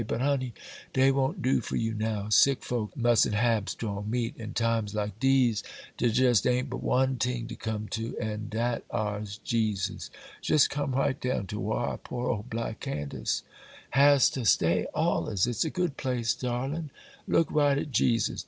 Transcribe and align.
But, 0.07 0.19
honey, 0.21 0.53
dey 0.93 1.11
won't 1.11 1.43
do 1.43 1.61
for 1.61 1.75
you 1.75 1.93
now; 1.93 2.27
sick 2.29 2.63
folks 2.63 2.95
mus'n't 2.97 3.35
hab 3.35 3.69
strong 3.69 4.09
meat; 4.09 4.33
an' 4.39 4.53
times 4.55 4.95
like 4.95 5.19
dese, 5.19 5.61
dar 5.95 6.09
jest 6.09 6.47
a'n't 6.47 6.71
but 6.71 6.81
one 6.81 7.17
ting 7.19 7.45
to 7.49 7.55
come 7.55 7.87
to, 7.89 8.17
an' 8.17 8.47
dat 8.49 8.83
ar's 8.89 9.37
Jesus. 9.43 10.09
Jes' 10.41 10.67
come 10.67 10.93
right 10.93 11.21
down 11.21 11.45
to 11.45 11.59
whar 11.59 11.99
poor 11.99 12.29
ole 12.31 12.45
black 12.49 12.79
Candace 12.79 13.43
has 13.91 14.27
to 14.31 14.43
stay 14.43 14.87
allers,—it's 14.95 15.63
a 15.65 15.69
good 15.69 15.97
place, 15.97 16.33
darlin'! 16.33 16.89
_Look 17.29 17.45
right 17.51 17.77
at 17.77 17.91
Jesus. 17.91 18.39